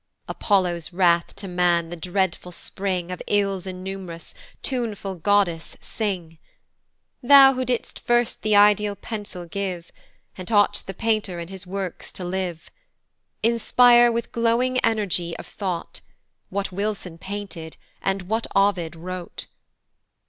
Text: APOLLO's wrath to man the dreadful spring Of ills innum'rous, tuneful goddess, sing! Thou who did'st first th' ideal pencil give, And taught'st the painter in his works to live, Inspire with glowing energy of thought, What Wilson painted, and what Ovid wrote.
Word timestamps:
APOLLO's 0.27 0.91
wrath 0.91 1.35
to 1.35 1.47
man 1.47 1.89
the 1.91 1.95
dreadful 1.95 2.51
spring 2.51 3.11
Of 3.11 3.21
ills 3.27 3.67
innum'rous, 3.67 4.33
tuneful 4.63 5.13
goddess, 5.13 5.77
sing! 5.79 6.39
Thou 7.21 7.53
who 7.53 7.63
did'st 7.63 7.99
first 7.99 8.41
th' 8.41 8.47
ideal 8.55 8.95
pencil 8.95 9.45
give, 9.45 9.91
And 10.35 10.47
taught'st 10.47 10.87
the 10.87 10.95
painter 10.95 11.39
in 11.39 11.49
his 11.49 11.67
works 11.67 12.11
to 12.13 12.23
live, 12.25 12.71
Inspire 13.43 14.11
with 14.11 14.31
glowing 14.31 14.79
energy 14.79 15.37
of 15.37 15.45
thought, 15.45 16.01
What 16.49 16.71
Wilson 16.71 17.19
painted, 17.19 17.77
and 18.01 18.23
what 18.23 18.47
Ovid 18.55 18.95
wrote. 18.95 19.45